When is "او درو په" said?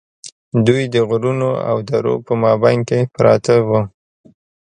1.69-2.33